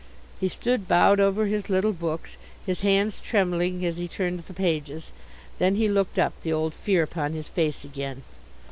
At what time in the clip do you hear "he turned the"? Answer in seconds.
3.97-4.51